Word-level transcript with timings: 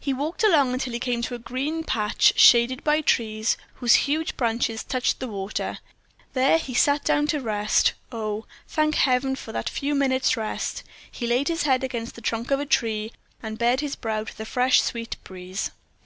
He 0.00 0.14
walked 0.14 0.42
along 0.42 0.78
till 0.78 0.94
he 0.94 0.98
came 0.98 1.20
to 1.20 1.34
a 1.34 1.38
green 1.38 1.84
patch 1.84 2.40
shaded 2.40 2.82
by 2.84 3.02
trees 3.02 3.58
whose 3.74 3.96
huge 4.06 4.34
branches 4.34 4.82
touched 4.82 5.20
the 5.20 5.28
water; 5.28 5.76
there 6.32 6.56
he 6.56 6.72
sat 6.72 7.04
down 7.04 7.26
to 7.26 7.40
rest. 7.42 7.92
Oh! 8.10 8.46
thank 8.66 8.94
Heaven 8.94 9.36
for 9.36 9.52
that 9.52 9.68
few 9.68 9.94
minutes' 9.94 10.38
rest. 10.38 10.84
He 11.10 11.26
laid 11.26 11.48
his 11.48 11.64
head 11.64 11.84
against 11.84 12.14
the 12.14 12.22
trunk 12.22 12.50
of 12.50 12.60
a 12.60 12.64
tree, 12.64 13.12
and 13.42 13.58
bared 13.58 13.80
his 13.80 13.94
brow 13.94 14.24
to 14.24 14.38
the 14.38 14.46
fresh 14.46 14.80
sweet 14.80 15.18
breeze. 15.22 15.70